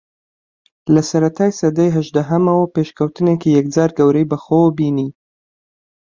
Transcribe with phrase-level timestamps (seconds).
[0.93, 5.09] لە سەرەتای سەدەی ھەژدەھەمەوە پێشکەوتنێکی یەکجار گەورەی بەخۆوە بینی